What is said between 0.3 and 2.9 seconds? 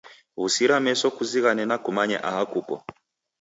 W'usira meso kuzighane na kumanye aha kuko.